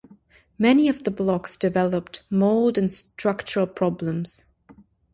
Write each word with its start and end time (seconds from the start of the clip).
Many 0.57 0.89
of 0.89 1.03
the 1.03 1.11
blocks 1.11 1.55
developed 1.57 2.23
mould 2.31 2.75
and 2.79 2.91
structural 2.91 3.67
problems. 3.67 4.43